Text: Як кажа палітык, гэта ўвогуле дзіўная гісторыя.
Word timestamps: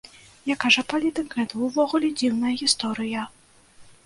Як 0.51 0.59
кажа 0.63 0.83
палітык, 0.93 1.35
гэта 1.39 1.53
ўвогуле 1.67 2.09
дзіўная 2.23 2.53
гісторыя. 2.63 3.29